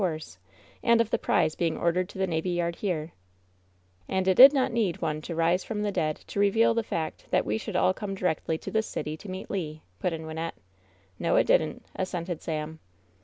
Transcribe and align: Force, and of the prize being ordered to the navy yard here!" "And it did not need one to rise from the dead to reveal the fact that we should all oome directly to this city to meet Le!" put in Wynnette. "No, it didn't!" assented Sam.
Force, 0.01 0.39
and 0.81 0.99
of 0.99 1.11
the 1.11 1.19
prize 1.19 1.53
being 1.53 1.77
ordered 1.77 2.09
to 2.09 2.17
the 2.17 2.25
navy 2.25 2.49
yard 2.49 2.77
here!" 2.77 3.11
"And 4.09 4.27
it 4.27 4.33
did 4.33 4.51
not 4.51 4.71
need 4.71 4.99
one 4.99 5.21
to 5.21 5.35
rise 5.35 5.63
from 5.63 5.83
the 5.83 5.91
dead 5.91 6.15
to 6.25 6.39
reveal 6.39 6.73
the 6.73 6.81
fact 6.81 7.27
that 7.29 7.45
we 7.45 7.59
should 7.59 7.75
all 7.75 7.93
oome 7.93 8.15
directly 8.17 8.57
to 8.57 8.71
this 8.71 8.87
city 8.87 9.15
to 9.17 9.29
meet 9.29 9.51
Le!" 9.51 9.75
put 10.01 10.11
in 10.11 10.23
Wynnette. 10.23 10.57
"No, 11.19 11.35
it 11.35 11.45
didn't!" 11.45 11.85
assented 12.03 12.41
Sam. 12.41 12.79